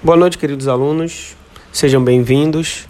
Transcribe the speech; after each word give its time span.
Boa 0.00 0.16
noite, 0.16 0.38
queridos 0.38 0.68
alunos. 0.68 1.36
Sejam 1.72 2.00
bem-vindos. 2.00 2.86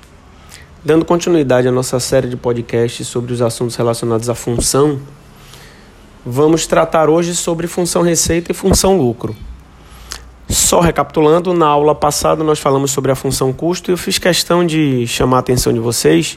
Dando 0.85 1.07
continuidade 1.07 1.67
à 1.67 1.73
nossa 1.73 1.99
série 1.99 2.29
de 2.29 2.37
podcasts 2.37 3.07
sobre 3.07 3.33
os 3.33 3.41
assuntos 3.41 3.77
relacionados 3.77 4.29
à 4.29 4.35
função, 4.35 5.01
vamos 6.25 6.67
tratar 6.67 7.09
hoje 7.09 7.35
sobre 7.35 7.67
função 7.67 8.03
receita 8.03 8.53
e 8.53 8.55
função 8.55 8.99
lucro. 8.99 9.35
Só 10.51 10.81
recapitulando, 10.81 11.55
na 11.55 11.67
aula 11.67 11.95
passada 11.95 12.45
nós 12.45 12.59
falamos 12.59 12.91
sobre 12.91 13.11
a 13.11 13.15
função 13.15 13.55
custo 13.55 13.91
e 13.91 13.93
eu 13.93 13.97
fiz 13.97 14.19
questão 14.19 14.67
de 14.67 15.07
chamar 15.07 15.39
a 15.39 15.41
atenção 15.41 15.73
de 15.73 15.81
vocês 15.81 16.37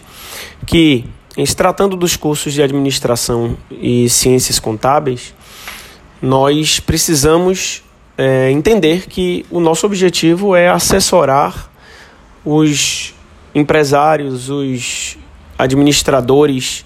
que, 0.66 1.04
em 1.36 1.46
se 1.46 1.54
tratando 1.54 1.98
dos 1.98 2.16
cursos 2.16 2.54
de 2.54 2.64
administração 2.64 3.58
e 3.70 4.08
ciências 4.10 4.58
contábeis, 4.58 5.34
nós 6.22 6.80
precisamos 6.80 7.84
é, 8.22 8.52
entender 8.52 9.08
que 9.08 9.44
o 9.50 9.60
nosso 9.60 9.84
objetivo 9.84 10.56
é 10.56 10.70
assessorar 10.70 11.72
os 12.46 13.16
empresários, 13.56 14.48
os 14.48 15.18
administradores 15.58 16.86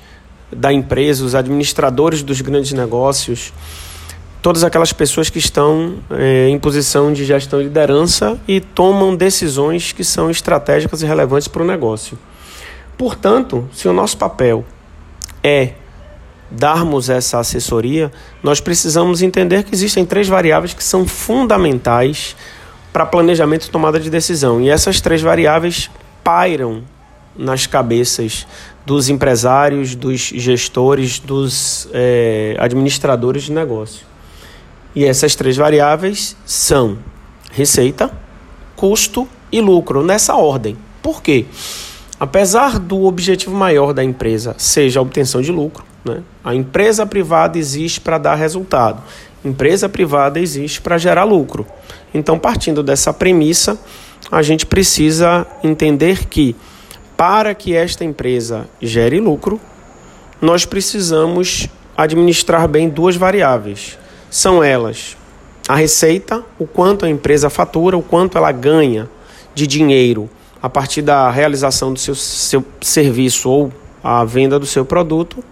da 0.50 0.72
empresa, 0.72 1.26
os 1.26 1.36
administradores 1.36 2.24
dos 2.24 2.40
grandes 2.40 2.72
negócios, 2.72 3.52
todas 4.42 4.64
aquelas 4.64 4.94
pessoas 4.94 5.30
que 5.30 5.38
estão 5.38 5.96
é, 6.10 6.48
em 6.48 6.58
posição 6.58 7.12
de 7.12 7.26
gestão 7.26 7.60
e 7.60 7.66
liderança 7.66 8.40
e 8.48 8.62
tomam 8.62 9.14
decisões 9.14 9.92
que 9.92 10.06
são 10.06 10.32
estratégicas 10.32 11.02
e 11.02 11.06
relevantes 11.06 11.50
para 11.50 11.62
o 11.62 11.66
negócio. 11.66 12.18
Portanto, 12.98 13.68
se 13.74 13.90
o 13.90 13.94
nosso 13.94 14.18
papel 14.18 14.64
é 15.44 15.74
darmos 16.50 17.10
essa 17.10 17.40
assessoria, 17.40 18.12
nós 18.44 18.60
precisamos 18.60 19.22
entender 19.22 19.64
que 19.64 19.74
existem 19.74 20.06
três 20.06 20.28
variáveis 20.28 20.74
que 20.74 20.84
são 20.84 21.08
fundamentais 21.08 22.36
para 22.94 23.06
planejamento 23.06 23.68
e 23.68 23.70
tomada 23.70 24.00
de 24.00 24.10
decisão. 24.10 24.62
E 24.62 24.70
essas 24.70 25.02
três 25.02 25.22
variáveis 25.22 25.90
pairam 26.24 26.84
nas 27.36 27.68
cabeças 27.68 28.48
dos 28.86 29.10
empresários, 29.10 29.96
dos 29.96 30.22
gestores, 30.22 31.20
dos 31.20 31.90
é, 31.92 32.56
administradores 32.60 33.44
de 33.44 33.52
negócio. 33.52 34.06
E 34.96 35.04
essas 35.04 35.36
três 35.36 35.58
variáveis 35.58 36.38
são 36.46 36.98
receita, 37.52 38.12
custo 38.76 39.28
e 39.52 39.60
lucro, 39.60 40.04
nessa 40.04 40.36
ordem. 40.36 40.78
Por 41.02 41.22
quê? 41.22 41.46
Apesar 42.18 42.80
do 42.80 43.04
objetivo 43.04 43.54
maior 43.54 43.94
da 43.94 44.04
empresa 44.04 44.56
seja 44.58 45.00
a 45.00 45.04
obtenção 45.04 45.42
de 45.42 45.52
lucro, 45.52 45.84
né? 46.06 46.22
A 46.44 46.54
empresa 46.54 47.06
privada 47.06 47.58
existe 47.58 48.00
para 48.00 48.20
dar 48.20 48.36
resultado. 48.36 49.02
Empresa 49.44 49.90
privada 49.90 50.40
existe 50.40 50.80
para 50.80 50.98
gerar 50.98 51.24
lucro. 51.24 51.66
Então, 52.14 52.38
partindo 52.38 52.84
dessa 52.84 53.12
premissa, 53.12 53.78
a 54.32 54.42
gente 54.42 54.66
precisa 54.66 55.46
entender 55.64 56.28
que 56.28 56.56
para 57.18 57.54
que 57.56 57.76
esta 57.76 58.04
empresa 58.04 58.68
gere 58.82 59.20
lucro, 59.20 59.60
nós 60.42 60.66
precisamos 60.66 61.68
administrar 61.98 62.68
bem 62.68 62.90
duas 62.90 63.16
variáveis. 63.16 63.98
São 64.30 64.64
elas 64.64 65.18
a 65.68 65.76
receita, 65.76 66.44
o 66.60 66.68
quanto 66.68 67.06
a 67.06 67.10
empresa 67.10 67.50
fatura, 67.50 67.98
o 67.98 68.04
quanto 68.04 68.38
ela 68.38 68.52
ganha 68.52 69.10
de 69.54 69.66
dinheiro 69.66 70.30
a 70.62 70.70
partir 70.70 71.02
da 71.02 71.30
realização 71.32 71.94
do 71.94 72.00
seu, 72.00 72.14
seu 72.16 72.64
serviço 72.82 73.50
ou 73.50 73.72
a 74.04 74.24
venda 74.24 74.60
do 74.60 74.66
seu 74.66 74.86
produto 74.86 75.44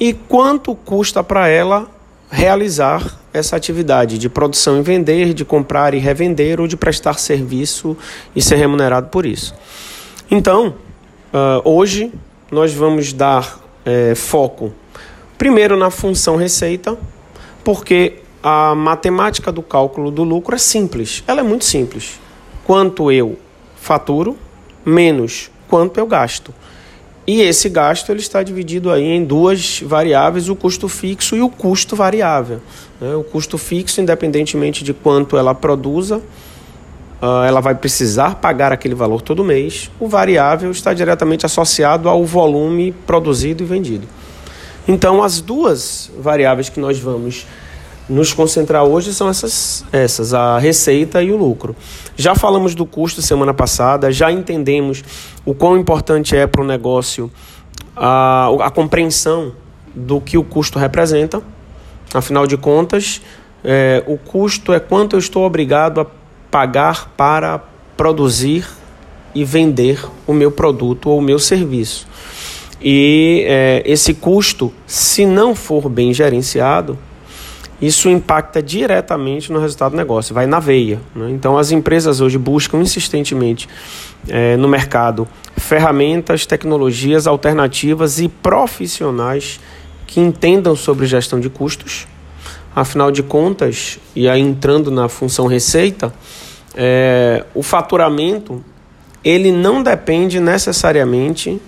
e 0.00 0.14
quanto 0.14 0.74
custa 0.74 1.22
para 1.22 1.46
ela 1.46 1.86
realizar 2.30 3.20
essa 3.32 3.54
atividade 3.54 4.18
de 4.18 4.28
produção 4.28 4.78
e 4.78 4.82
vender, 4.82 5.34
de 5.34 5.44
comprar 5.44 5.92
e 5.94 5.98
revender 5.98 6.60
ou 6.60 6.66
de 6.66 6.76
prestar 6.76 7.18
serviço 7.18 7.96
e 8.34 8.40
ser 8.40 8.56
remunerado 8.56 9.08
por 9.08 9.26
isso. 9.26 9.54
Então, 10.30 10.74
uh, 11.34 11.68
hoje 11.68 12.12
nós 12.50 12.72
vamos 12.72 13.12
dar 13.12 13.60
é, 13.84 14.14
foco 14.14 14.72
primeiro 15.38 15.76
na 15.76 15.90
função 15.90 16.36
receita, 16.36 16.96
porque 17.62 18.18
a 18.42 18.74
matemática 18.74 19.52
do 19.52 19.62
cálculo 19.62 20.10
do 20.10 20.24
lucro 20.24 20.54
é 20.54 20.58
simples, 20.58 21.22
ela 21.26 21.40
é 21.40 21.42
muito 21.42 21.64
simples. 21.64 22.18
Quanto 22.64 23.12
eu 23.12 23.38
faturo 23.76 24.36
menos 24.84 25.50
quanto 25.68 25.98
eu 25.98 26.06
gasto. 26.06 26.52
E 27.32 27.42
esse 27.42 27.68
gasto 27.68 28.10
ele 28.10 28.18
está 28.18 28.42
dividido 28.42 28.90
aí 28.90 29.04
em 29.04 29.24
duas 29.24 29.80
variáveis, 29.86 30.48
o 30.48 30.56
custo 30.56 30.88
fixo 30.88 31.36
e 31.36 31.40
o 31.40 31.48
custo 31.48 31.94
variável. 31.94 32.60
Né? 33.00 33.14
O 33.14 33.22
custo 33.22 33.56
fixo, 33.56 34.00
independentemente 34.00 34.82
de 34.82 34.92
quanto 34.92 35.36
ela 35.36 35.54
produza, 35.54 36.16
uh, 36.16 37.44
ela 37.46 37.60
vai 37.60 37.76
precisar 37.76 38.34
pagar 38.34 38.72
aquele 38.72 38.96
valor 38.96 39.22
todo 39.22 39.44
mês. 39.44 39.88
O 40.00 40.08
variável 40.08 40.72
está 40.72 40.92
diretamente 40.92 41.46
associado 41.46 42.08
ao 42.08 42.24
volume 42.24 42.90
produzido 43.06 43.62
e 43.62 43.66
vendido. 43.66 44.08
Então, 44.88 45.22
as 45.22 45.40
duas 45.40 46.10
variáveis 46.18 46.68
que 46.68 46.80
nós 46.80 46.98
vamos 46.98 47.46
nos 48.10 48.32
concentrar 48.32 48.84
hoje 48.84 49.14
são 49.14 49.28
essas, 49.28 49.84
essas, 49.92 50.34
a 50.34 50.58
receita 50.58 51.22
e 51.22 51.30
o 51.30 51.36
lucro. 51.36 51.76
Já 52.16 52.34
falamos 52.34 52.74
do 52.74 52.84
custo 52.84 53.22
semana 53.22 53.54
passada, 53.54 54.10
já 54.10 54.32
entendemos 54.32 55.02
o 55.44 55.54
quão 55.54 55.78
importante 55.78 56.36
é 56.36 56.46
para 56.46 56.60
o 56.60 56.66
negócio 56.66 57.30
a, 57.96 58.50
a 58.62 58.70
compreensão 58.70 59.52
do 59.94 60.20
que 60.20 60.36
o 60.36 60.42
custo 60.42 60.78
representa. 60.78 61.40
Afinal 62.12 62.46
de 62.46 62.56
contas, 62.56 63.22
é, 63.64 64.02
o 64.06 64.18
custo 64.18 64.72
é 64.72 64.80
quanto 64.80 65.14
eu 65.14 65.20
estou 65.20 65.44
obrigado 65.44 66.00
a 66.00 66.06
pagar 66.50 67.12
para 67.16 67.62
produzir 67.96 68.66
e 69.32 69.44
vender 69.44 70.04
o 70.26 70.32
meu 70.32 70.50
produto 70.50 71.10
ou 71.10 71.18
o 71.20 71.22
meu 71.22 71.38
serviço. 71.38 72.08
E 72.82 73.44
é, 73.46 73.82
esse 73.84 74.14
custo, 74.14 74.72
se 74.84 75.24
não 75.24 75.54
for 75.54 75.88
bem 75.88 76.12
gerenciado, 76.12 76.98
isso 77.80 78.08
impacta 78.08 78.62
diretamente 78.62 79.50
no 79.50 79.58
resultado 79.58 79.92
do 79.92 79.96
negócio, 79.96 80.34
vai 80.34 80.46
na 80.46 80.58
veia. 80.58 81.00
Né? 81.14 81.30
Então, 81.30 81.56
as 81.56 81.70
empresas 81.70 82.20
hoje 82.20 82.36
buscam 82.36 82.78
insistentemente 82.78 83.68
é, 84.28 84.56
no 84.56 84.68
mercado 84.68 85.26
ferramentas, 85.56 86.44
tecnologias 86.44 87.26
alternativas 87.26 88.20
e 88.20 88.28
profissionais 88.28 89.60
que 90.06 90.20
entendam 90.20 90.74
sobre 90.76 91.06
gestão 91.06 91.40
de 91.40 91.48
custos. 91.48 92.06
Afinal 92.74 93.10
de 93.10 93.22
contas, 93.22 93.98
e 94.14 94.28
aí 94.28 94.40
entrando 94.40 94.90
na 94.90 95.08
função 95.08 95.46
receita, 95.46 96.12
é, 96.74 97.44
o 97.54 97.62
faturamento 97.62 98.64
ele 99.24 99.52
não 99.52 99.82
depende 99.82 100.40
necessariamente 100.40 101.60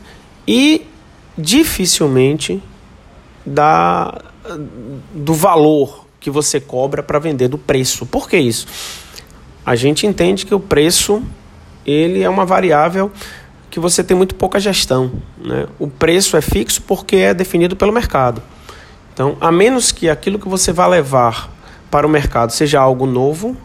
e 0.47 0.87
dificilmente 1.37 2.63
da, 3.45 4.21
do 5.15 5.35
valor 5.35 6.02
que 6.23 6.31
você 6.31 6.61
cobra 6.61 7.03
para 7.03 7.19
vender, 7.19 7.49
do 7.49 7.59
preço. 7.59 8.07
Por 8.07 8.29
que 8.31 8.39
isso? 8.39 8.67
A 9.67 9.75
gente 9.75 10.07
entende 10.07 10.47
que 10.47 10.55
o 10.55 10.61
preço 10.61 11.23
ele 11.85 12.23
é 12.23 12.31
uma 12.31 12.47
variável 12.47 13.11
que 13.69 13.81
você 13.81 14.05
tem 14.05 14.17
muito 14.17 14.37
pouca 14.37 14.61
gestão. 14.61 15.11
Né? 15.37 15.67
O 15.79 15.89
preço 15.89 16.37
é 16.37 16.41
fixo 16.41 16.81
porque 16.83 17.17
é 17.17 17.35
definido 17.35 17.75
pelo 17.75 17.93
mercado. 17.93 18.41
Então, 19.13 19.37
a 19.41 19.51
menos 19.51 19.91
que 19.91 20.09
aquilo 20.09 20.39
que 20.39 20.49
você 20.49 20.73
vai 20.73 20.89
levar 20.89 21.51
para 21.91 22.07
o 22.07 22.11
mercado 22.11 22.53
seja 22.53 22.81
algo 22.81 23.05
novo, 23.05 23.57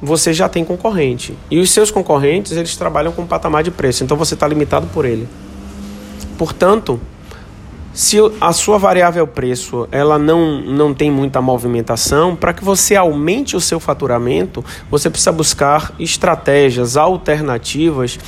você 0.00 0.32
já 0.32 0.48
tem 0.48 0.64
concorrente. 0.64 1.36
E 1.50 1.58
os 1.58 1.70
seus 1.70 1.90
concorrentes, 1.90 2.52
eles 2.52 2.76
trabalham 2.76 3.12
com 3.12 3.22
um 3.22 3.26
patamar 3.26 3.62
de 3.62 3.70
preço, 3.70 4.04
então 4.04 4.16
você 4.16 4.34
está 4.34 4.46
limitado 4.46 4.86
por 4.88 5.04
ele. 5.04 5.28
Portanto, 6.38 7.00
se 7.92 8.16
a 8.40 8.52
sua 8.52 8.78
variável 8.78 9.26
preço 9.26 9.86
ela 9.92 10.18
não, 10.18 10.60
não 10.60 10.94
tem 10.94 11.10
muita 11.10 11.42
movimentação, 11.42 12.34
para 12.34 12.52
que 12.52 12.64
você 12.64 12.96
aumente 12.96 13.54
o 13.54 13.60
seu 13.60 13.78
faturamento, 13.78 14.64
você 14.90 15.10
precisa 15.10 15.32
buscar 15.32 15.94
estratégias 15.98 16.96
alternativas 16.96 18.18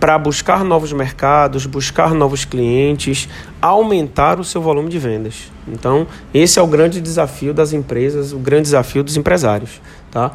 para 0.00 0.18
buscar 0.18 0.64
novos 0.64 0.92
mercados, 0.92 1.64
buscar 1.64 2.12
novos 2.12 2.44
clientes, 2.44 3.28
aumentar 3.62 4.38
o 4.40 4.44
seu 4.44 4.60
volume 4.60 4.90
de 4.90 4.98
vendas. 4.98 5.50
Então, 5.66 6.06
esse 6.32 6.58
é 6.58 6.62
o 6.62 6.66
grande 6.66 7.00
desafio 7.00 7.54
das 7.54 7.72
empresas, 7.72 8.32
o 8.32 8.38
grande 8.38 8.64
desafio 8.64 9.02
dos 9.02 9.16
empresários. 9.16 9.80
Tá? 10.10 10.32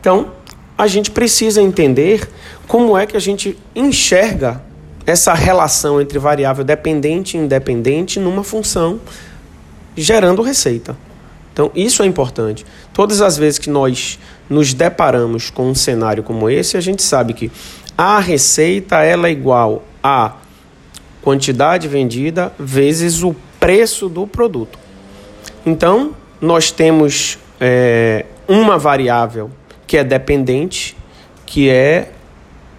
Então, 0.00 0.32
a 0.76 0.86
gente 0.86 1.10
precisa 1.10 1.62
entender 1.62 2.28
como 2.66 2.96
é 2.96 3.06
que 3.06 3.16
a 3.16 3.20
gente 3.20 3.56
enxerga 3.76 4.62
essa 5.06 5.34
relação 5.34 6.00
entre 6.00 6.18
variável 6.18 6.64
dependente 6.64 7.36
e 7.36 7.40
independente 7.40 8.20
numa 8.20 8.44
função 8.44 9.00
gerando 9.96 10.42
receita. 10.42 10.96
Então, 11.52 11.70
isso 11.74 12.02
é 12.02 12.06
importante. 12.06 12.64
Todas 12.94 13.20
as 13.20 13.36
vezes 13.36 13.58
que 13.58 13.68
nós 13.68 14.18
nos 14.48 14.72
deparamos 14.72 15.50
com 15.50 15.68
um 15.68 15.74
cenário 15.74 16.22
como 16.22 16.48
esse, 16.48 16.76
a 16.76 16.80
gente 16.80 17.02
sabe 17.02 17.34
que 17.34 17.50
a 17.96 18.18
receita 18.20 19.02
ela 19.02 19.28
é 19.28 19.30
igual 19.30 19.84
a 20.02 20.36
quantidade 21.20 21.86
vendida 21.88 22.52
vezes 22.58 23.22
o 23.22 23.36
preço 23.60 24.08
do 24.08 24.26
produto. 24.26 24.78
Então, 25.64 26.14
nós 26.40 26.70
temos 26.70 27.38
é, 27.60 28.24
uma 28.48 28.78
variável 28.78 29.50
que 29.86 29.96
é 29.96 30.04
dependente 30.04 30.96
que 31.44 31.68
é 31.68 32.12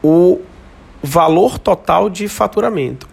o 0.03 0.41
valor 1.03 1.59
total 1.59 2.09
de 2.09 2.29
faturamento. 2.29 3.07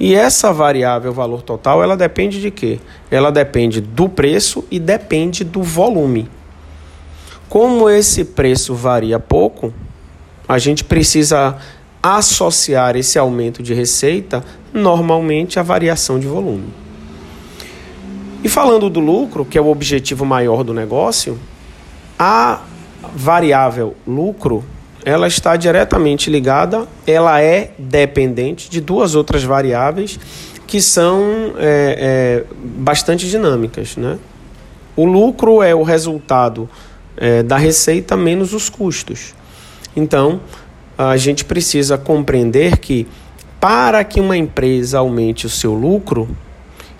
E 0.00 0.14
essa 0.14 0.52
variável 0.52 1.12
valor 1.12 1.42
total, 1.42 1.82
ela 1.82 1.96
depende 1.96 2.40
de 2.40 2.50
quê? 2.50 2.80
Ela 3.10 3.30
depende 3.30 3.80
do 3.80 4.08
preço 4.08 4.64
e 4.70 4.80
depende 4.80 5.44
do 5.44 5.62
volume. 5.62 6.28
Como 7.48 7.88
esse 7.88 8.24
preço 8.24 8.74
varia 8.74 9.20
pouco, 9.20 9.72
a 10.48 10.58
gente 10.58 10.82
precisa 10.82 11.58
associar 12.02 12.96
esse 12.96 13.18
aumento 13.18 13.62
de 13.62 13.74
receita 13.74 14.42
normalmente 14.72 15.60
à 15.60 15.62
variação 15.62 16.18
de 16.18 16.26
volume. 16.26 16.72
E 18.42 18.48
falando 18.48 18.88
do 18.88 19.00
lucro, 19.00 19.44
que 19.44 19.58
é 19.58 19.60
o 19.60 19.68
objetivo 19.68 20.24
maior 20.24 20.64
do 20.64 20.72
negócio, 20.72 21.38
a 22.18 22.62
variável 23.14 23.94
lucro 24.06 24.64
ela 25.04 25.26
está 25.26 25.56
diretamente 25.56 26.30
ligada, 26.30 26.86
ela 27.06 27.40
é 27.40 27.72
dependente 27.78 28.70
de 28.70 28.80
duas 28.80 29.14
outras 29.14 29.42
variáveis 29.42 30.18
que 30.66 30.80
são 30.80 31.54
é, 31.58 32.44
é, 32.48 32.54
bastante 32.54 33.28
dinâmicas. 33.28 33.96
Né? 33.96 34.18
O 34.96 35.04
lucro 35.04 35.62
é 35.62 35.74
o 35.74 35.82
resultado 35.82 36.68
é, 37.16 37.42
da 37.42 37.56
receita 37.56 38.16
menos 38.16 38.52
os 38.54 38.68
custos. 38.68 39.34
Então, 39.96 40.40
a 40.96 41.16
gente 41.16 41.44
precisa 41.44 41.98
compreender 41.98 42.78
que 42.78 43.06
para 43.60 44.02
que 44.02 44.18
uma 44.18 44.36
empresa 44.36 44.98
aumente 44.98 45.44
o 45.44 45.50
seu 45.50 45.74
lucro, 45.74 46.34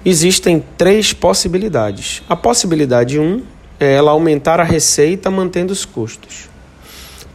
existem 0.05 0.62
três 0.76 1.12
possibilidades. 1.12 2.23
A 2.29 2.37
possibilidade 2.37 3.19
1 3.19 3.23
um 3.23 3.43
é 3.81 3.94
ela 3.94 4.11
aumentar 4.11 4.61
a 4.61 4.64
receita 4.64 5.31
mantendo 5.31 5.73
os 5.73 5.87
custos. 5.87 6.50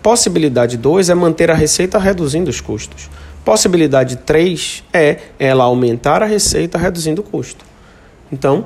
Possibilidade 0.05 0.77
2 0.77 1.09
é 1.09 1.15
manter 1.15 1.49
a 1.49 1.55
receita 1.55 1.97
reduzindo 1.97 2.47
os 2.47 2.61
custos. 2.61 3.09
Possibilidade 3.43 4.17
3 4.17 4.83
é 4.93 5.17
ela 5.39 5.63
aumentar 5.63 6.21
a 6.21 6.27
receita 6.27 6.77
reduzindo 6.77 7.21
o 7.21 7.23
custo. 7.23 7.65
Então, 8.31 8.65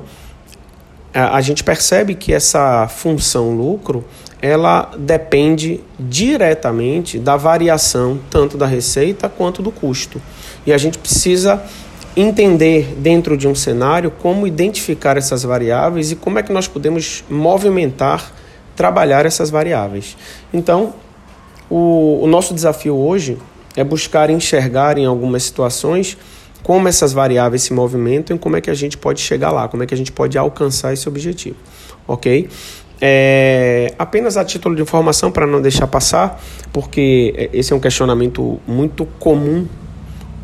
a 1.14 1.40
gente 1.40 1.64
percebe 1.64 2.14
que 2.14 2.34
essa 2.34 2.86
função 2.88 3.56
lucro 3.56 4.04
ela 4.42 4.90
depende 4.98 5.80
diretamente 5.98 7.18
da 7.18 7.38
variação 7.38 8.20
tanto 8.28 8.58
da 8.58 8.66
receita 8.66 9.26
quanto 9.26 9.62
do 9.62 9.72
custo. 9.72 10.20
E 10.66 10.74
a 10.74 10.76
gente 10.76 10.98
precisa 10.98 11.62
entender 12.14 12.96
dentro 12.98 13.34
de 13.34 13.48
um 13.48 13.54
cenário 13.54 14.10
como 14.10 14.46
identificar 14.46 15.16
essas 15.16 15.42
variáveis 15.42 16.12
e 16.12 16.16
como 16.16 16.38
é 16.38 16.42
que 16.42 16.52
nós 16.52 16.68
podemos 16.68 17.24
movimentar, 17.30 18.30
trabalhar 18.76 19.24
essas 19.24 19.48
variáveis. 19.48 20.18
Então, 20.52 20.92
o, 21.70 22.20
o 22.22 22.26
nosso 22.26 22.52
desafio 22.52 22.96
hoje 22.96 23.38
é 23.76 23.84
buscar 23.84 24.28
enxergar 24.28 24.98
em 24.98 25.06
algumas 25.06 25.44
situações 25.44 26.18
como 26.62 26.88
essas 26.88 27.12
variáveis 27.12 27.62
se 27.62 27.72
movimentam 27.72 28.36
e 28.36 28.38
como 28.38 28.56
é 28.56 28.60
que 28.60 28.68
a 28.68 28.74
gente 28.74 28.98
pode 28.98 29.20
chegar 29.20 29.50
lá, 29.50 29.68
como 29.68 29.82
é 29.82 29.86
que 29.86 29.94
a 29.94 29.96
gente 29.96 30.12
pode 30.12 30.36
alcançar 30.36 30.92
esse 30.92 31.08
objetivo, 31.08 31.56
ok? 32.06 32.48
É, 33.00 33.94
apenas 33.98 34.36
a 34.36 34.44
título 34.44 34.76
de 34.76 34.82
informação 34.82 35.32
para 35.32 35.46
não 35.46 35.62
deixar 35.62 35.86
passar, 35.86 36.42
porque 36.72 37.48
esse 37.52 37.72
é 37.72 37.76
um 37.76 37.80
questionamento 37.80 38.60
muito 38.66 39.06
comum 39.18 39.66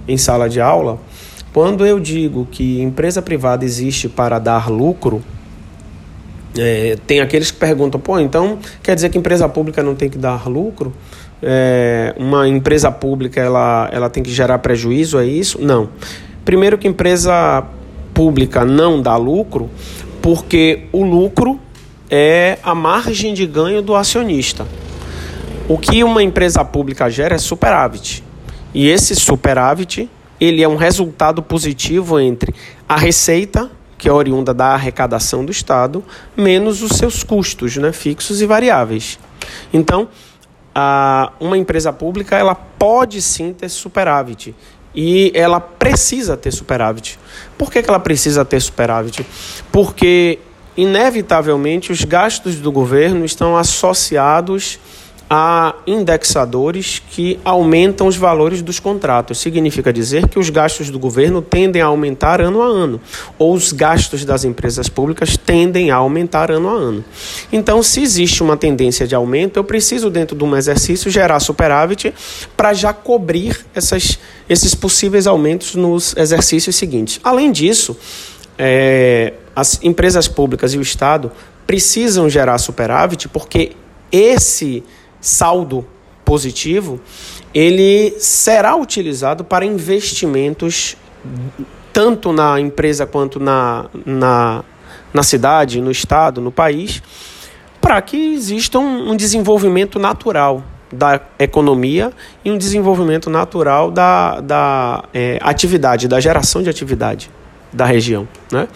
em 0.08 0.16
sala 0.16 0.48
de 0.48 0.60
aula. 0.60 0.98
Quando 1.52 1.84
eu 1.84 2.00
digo 2.00 2.46
que 2.50 2.80
empresa 2.80 3.20
privada 3.20 3.64
existe 3.64 4.08
para 4.08 4.38
dar 4.38 4.70
lucro, 4.70 5.22
é, 6.56 6.96
tem 7.06 7.20
aqueles 7.20 7.50
que 7.50 7.58
perguntam, 7.58 8.00
pô, 8.00 8.18
então 8.18 8.58
quer 8.82 8.94
dizer 8.94 9.08
que 9.10 9.18
empresa 9.18 9.48
pública 9.48 9.82
não 9.82 9.94
tem 9.94 10.08
que 10.08 10.18
dar 10.18 10.48
lucro? 10.48 10.92
É, 11.42 12.14
uma 12.16 12.48
empresa 12.48 12.90
pública 12.90 13.40
ela, 13.40 13.88
ela 13.92 14.08
tem 14.08 14.22
que 14.22 14.30
gerar 14.30 14.58
prejuízo, 14.58 15.18
é 15.18 15.26
isso? 15.26 15.60
Não. 15.60 15.90
Primeiro 16.44 16.78
que 16.78 16.88
empresa 16.88 17.64
pública 18.14 18.64
não 18.64 19.02
dá 19.02 19.16
lucro, 19.16 19.68
porque 20.22 20.84
o 20.92 21.04
lucro 21.04 21.60
é 22.10 22.58
a 22.62 22.74
margem 22.74 23.34
de 23.34 23.46
ganho 23.46 23.82
do 23.82 23.94
acionista. 23.94 24.66
O 25.68 25.76
que 25.76 26.02
uma 26.04 26.22
empresa 26.22 26.64
pública 26.64 27.10
gera 27.10 27.34
é 27.34 27.38
superávit. 27.38 28.22
E 28.72 28.88
esse 28.88 29.14
superávit, 29.16 30.08
ele 30.40 30.62
é 30.62 30.68
um 30.68 30.76
resultado 30.76 31.42
positivo 31.42 32.20
entre 32.20 32.54
a 32.88 32.96
receita 32.96 33.70
que 33.98 34.08
é 34.08 34.12
oriunda 34.12 34.52
da 34.52 34.66
arrecadação 34.66 35.44
do 35.44 35.50
Estado, 35.50 36.04
menos 36.36 36.82
os 36.82 36.92
seus 36.92 37.22
custos 37.22 37.76
né, 37.76 37.92
fixos 37.92 38.40
e 38.42 38.46
variáveis. 38.46 39.18
Então, 39.72 40.08
a, 40.74 41.32
uma 41.40 41.56
empresa 41.56 41.92
pública 41.92 42.36
ela 42.36 42.54
pode 42.54 43.22
sim 43.22 43.52
ter 43.52 43.68
superávit 43.68 44.54
e 44.94 45.30
ela 45.34 45.60
precisa 45.60 46.36
ter 46.36 46.50
superávit. 46.50 47.18
Por 47.56 47.70
que, 47.70 47.82
que 47.82 47.88
ela 47.88 48.00
precisa 48.00 48.44
ter 48.44 48.60
superávit? 48.60 49.26
Porque, 49.70 50.38
inevitavelmente, 50.76 51.92
os 51.92 52.02
gastos 52.04 52.56
do 52.56 52.72
governo 52.72 53.24
estão 53.24 53.56
associados 53.56 54.78
a 55.28 55.74
indexadores 55.86 57.02
que 57.10 57.38
aumentam 57.44 58.06
os 58.06 58.16
valores 58.16 58.62
dos 58.62 58.78
contratos. 58.78 59.38
Significa 59.38 59.92
dizer 59.92 60.28
que 60.28 60.38
os 60.38 60.50
gastos 60.50 60.88
do 60.88 60.98
governo 60.98 61.42
tendem 61.42 61.82
a 61.82 61.86
aumentar 61.86 62.40
ano 62.40 62.62
a 62.62 62.66
ano, 62.66 63.00
ou 63.38 63.54
os 63.54 63.72
gastos 63.72 64.24
das 64.24 64.44
empresas 64.44 64.88
públicas 64.88 65.36
tendem 65.36 65.90
a 65.90 65.96
aumentar 65.96 66.50
ano 66.50 66.68
a 66.68 66.72
ano. 66.72 67.04
Então, 67.52 67.82
se 67.82 68.00
existe 68.00 68.42
uma 68.42 68.56
tendência 68.56 69.06
de 69.06 69.14
aumento, 69.14 69.56
eu 69.56 69.64
preciso, 69.64 70.10
dentro 70.10 70.36
de 70.36 70.44
um 70.44 70.56
exercício, 70.56 71.10
gerar 71.10 71.40
superávit 71.40 72.14
para 72.56 72.72
já 72.72 72.92
cobrir 72.92 73.66
essas, 73.74 74.18
esses 74.48 74.74
possíveis 74.74 75.26
aumentos 75.26 75.74
nos 75.74 76.16
exercícios 76.16 76.76
seguintes. 76.76 77.18
Além 77.24 77.50
disso, 77.50 77.96
é, 78.56 79.34
as 79.56 79.82
empresas 79.82 80.28
públicas 80.28 80.72
e 80.72 80.78
o 80.78 80.82
Estado 80.82 81.32
precisam 81.66 82.30
gerar 82.30 82.58
superávit 82.58 83.28
porque 83.28 83.72
esse 84.12 84.84
saldo 85.26 85.84
positivo, 86.24 87.00
ele 87.52 88.14
será 88.18 88.76
utilizado 88.76 89.42
para 89.42 89.64
investimentos 89.64 90.96
tanto 91.92 92.32
na 92.32 92.60
empresa 92.60 93.06
quanto 93.06 93.40
na, 93.40 93.86
na, 94.04 94.62
na 95.12 95.22
cidade, 95.22 95.80
no 95.80 95.90
estado, 95.90 96.40
no 96.40 96.52
país, 96.52 97.02
para 97.80 98.00
que 98.02 98.34
exista 98.34 98.78
um, 98.78 99.12
um 99.12 99.16
desenvolvimento 99.16 99.98
natural 99.98 100.62
da 100.92 101.20
economia 101.38 102.12
e 102.44 102.50
um 102.50 102.58
desenvolvimento 102.58 103.28
natural 103.28 103.90
da, 103.90 104.40
da 104.40 105.04
é, 105.12 105.38
atividade, 105.42 106.06
da 106.06 106.20
geração 106.20 106.62
de 106.62 106.70
atividade 106.70 107.30
da 107.72 107.84
região. 107.84 108.28
Né? 108.52 108.68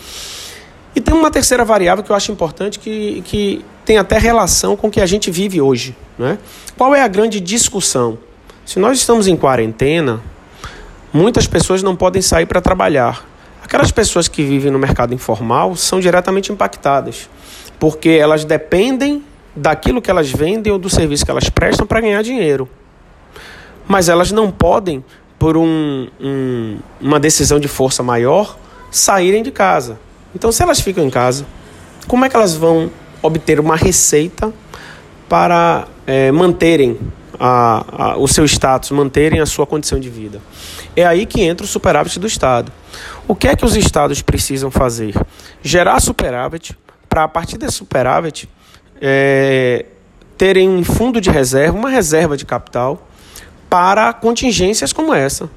E 0.97 1.01
tem 1.01 1.15
uma 1.15 1.31
terceira 1.31 1.65
variável 1.65 2.03
que 2.03 2.11
eu 2.11 2.17
acho 2.17 2.33
importante 2.33 2.79
que, 2.79 3.23
que 3.23 3.65
tem 3.85 3.99
até 3.99 4.19
relação 4.19 4.77
com 4.77 4.89
o 4.89 4.91
que 4.91 5.01
a 5.01 5.07
gente 5.07 5.31
vive 5.31 5.61
hoje. 5.61 5.95
Né? 6.21 6.39
Qual 6.77 6.95
é 6.95 7.03
a 7.03 7.09
grande 7.09 7.41
discussão? 7.41 8.19
Se 8.67 8.79
nós 8.79 8.99
estamos 8.99 9.27
em 9.27 9.35
quarentena, 9.35 10.21
muitas 11.11 11.47
pessoas 11.47 11.83
não 11.83 11.97
podem 11.97 12.21
sair 12.21 12.45
para 12.45 12.61
trabalhar. 12.61 13.27
Aquelas 13.65 13.91
pessoas 13.91 14.29
que 14.29 14.43
vivem 14.43 14.71
no 14.71 14.79
mercado 14.79 15.15
informal 15.15 15.75
são 15.77 15.99
diretamente 15.99 16.53
impactadas, 16.53 17.27
porque 17.79 18.11
elas 18.11 18.45
dependem 18.45 19.25
daquilo 19.57 20.03
que 20.03 20.11
elas 20.11 20.31
vendem 20.31 20.71
ou 20.71 20.79
do 20.79 20.91
serviço 20.91 21.25
que 21.25 21.31
elas 21.31 21.49
prestam 21.49 21.87
para 21.87 22.03
ganhar 22.03 22.21
dinheiro. 22.21 22.69
Mas 23.89 24.11
elas 24.11 24.31
não 24.31 24.51
podem, 24.51 25.03
por 25.39 25.57
um, 25.57 26.07
um, 26.21 26.79
uma 27.01 27.19
decisão 27.19 27.59
de 27.59 27.67
força 27.67 28.03
maior, 28.03 28.59
saírem 28.91 29.43
de 29.43 29.51
casa. 29.51 29.99
Então, 30.35 30.53
se 30.53 30.63
elas 30.63 30.81
ficam 30.81 31.03
em 31.03 31.11
casa, 31.11 31.47
como 32.07 32.27
é 32.27 32.29
que 32.29 32.37
elas 32.37 32.55
vão 32.55 32.91
obter 33.23 33.59
uma 33.59 33.75
receita 33.75 34.53
para 35.31 35.87
é, 36.09 36.33
manterem 36.33 36.99
a, 37.39 37.85
a, 37.89 38.17
o 38.17 38.27
seu 38.27 38.45
status, 38.45 38.91
manterem 38.91 39.39
a 39.39 39.47
sua 39.47 39.65
condição 39.65 40.01
de 40.01 40.11
vida? 40.11 40.41
É 40.97 41.07
aí 41.07 41.25
que 41.25 41.41
entra 41.41 41.65
o 41.65 41.69
superávit 41.69 42.19
do 42.19 42.27
Estado. 42.27 42.73
O 43.29 43.37
que 43.37 43.47
é 43.47 43.55
que 43.55 43.65
os 43.65 43.77
estados 43.77 44.21
precisam 44.23 44.73
fazer? 44.73 45.15
Gerar 45.63 46.01
superávit 46.01 46.77
para, 47.09 47.23
a 47.23 47.29
partir 47.29 47.57
desse 47.59 47.75
superávit, 47.75 48.49
é, 49.01 49.87
terem 50.37 50.69
um 50.69 50.83
fundo 50.83 51.21
de 51.21 51.31
reserva, 51.31 51.79
uma 51.79 51.91
reserva 51.91 52.37
de 52.37 52.45
capital 52.45 53.07
para 53.69 54.13
contingências 54.13 54.93
como 54.93 55.15
essa. 55.15 55.49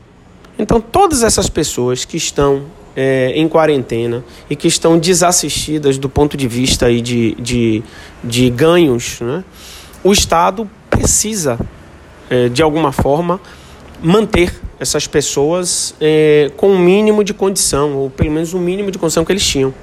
Então, 0.60 0.80
todas 0.80 1.24
essas 1.24 1.50
pessoas 1.50 2.06
que 2.06 2.16
estão 2.16 2.68
é, 2.96 3.32
em 3.36 3.48
quarentena 3.48 4.24
e 4.50 4.56
que 4.56 4.68
estão 4.68 4.98
desassistidas 4.98 5.98
do 5.98 6.10
ponto 6.10 6.38
de 6.38 6.48
vista 6.48 6.88
aí 6.88 7.02
de, 7.02 7.36
de, 7.36 7.84
de 8.24 8.50
ganhos, 8.50 9.20
né? 9.22 9.44
o 10.04 10.12
Estado 10.12 10.70
precisa, 10.90 11.60
é, 12.30 12.50
de 12.50 12.62
alguma 12.62 12.92
forma, 12.92 13.40
manter 14.02 14.54
essas 14.80 15.08
pessoas 15.08 15.96
é, 16.00 16.52
com 16.58 16.70
um 16.70 16.80
mínimo 16.80 17.24
de 17.24 17.34
condição, 17.34 17.96
ou 17.96 18.10
pelo 18.10 18.32
menos 18.32 18.54
o 18.54 18.58
um 18.58 18.62
mínimo 18.62 18.92
de 18.92 18.98
condição 18.98 19.24
que 19.24 19.32
eles 19.32 19.46
tinham. 19.46 19.74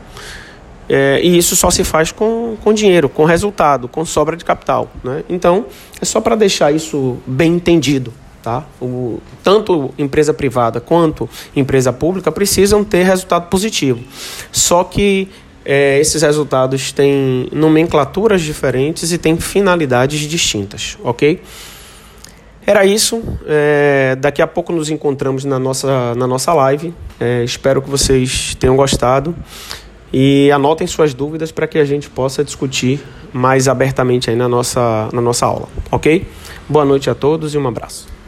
É, 0.88 1.20
e 1.22 1.38
isso 1.38 1.54
só 1.54 1.70
se 1.70 1.84
faz 1.84 2.10
com, 2.10 2.56
com 2.62 2.72
dinheiro, 2.72 3.08
com 3.08 3.24
resultado, 3.24 3.86
com 3.88 4.04
sobra 4.04 4.36
de 4.36 4.44
capital. 4.44 4.90
Né? 5.04 5.22
Então, 5.28 5.66
é 6.00 6.04
só 6.04 6.20
para 6.20 6.34
deixar 6.34 6.72
isso 6.72 7.18
bem 7.26 7.54
entendido. 7.54 8.12
Tá? 8.42 8.64
O, 8.80 9.20
tanto 9.44 9.92
empresa 9.98 10.32
privada 10.32 10.80
quanto 10.80 11.28
empresa 11.54 11.92
pública 11.92 12.32
precisam 12.32 12.82
ter 12.82 13.02
resultado 13.02 13.48
positivo. 13.50 14.00
Só 14.50 14.82
que 14.82 15.28
é, 15.64 16.00
esses 16.00 16.22
resultados 16.22 16.90
têm 16.90 17.48
nomenclaturas 17.52 18.40
diferentes 18.40 19.12
e 19.12 19.18
têm 19.18 19.38
finalidades 19.38 20.20
distintas, 20.20 20.96
ok? 21.04 21.42
Era 22.66 22.84
isso. 22.86 23.22
É, 23.46 24.16
daqui 24.18 24.40
a 24.40 24.46
pouco 24.46 24.72
nos 24.72 24.90
encontramos 24.90 25.44
na 25.44 25.58
nossa, 25.58 26.14
na 26.14 26.26
nossa 26.26 26.52
live. 26.54 26.94
É, 27.18 27.42
espero 27.44 27.82
que 27.82 27.90
vocês 27.90 28.54
tenham 28.58 28.76
gostado. 28.76 29.34
E 30.12 30.50
anotem 30.50 30.86
suas 30.86 31.14
dúvidas 31.14 31.52
para 31.52 31.66
que 31.66 31.78
a 31.78 31.84
gente 31.84 32.10
possa 32.10 32.42
discutir 32.42 33.00
mais 33.32 33.68
abertamente 33.68 34.28
aí 34.28 34.36
na 34.36 34.48
nossa, 34.48 35.08
na 35.12 35.20
nossa 35.20 35.46
aula, 35.46 35.68
ok? 35.90 36.26
Boa 36.68 36.84
noite 36.84 37.08
a 37.08 37.14
todos 37.14 37.54
e 37.54 37.58
um 37.58 37.66
abraço. 37.68 38.19